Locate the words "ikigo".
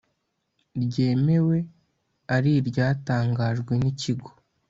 3.91-4.29